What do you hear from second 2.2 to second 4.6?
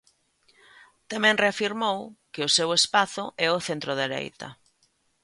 que o seu espazo é o centrodereita.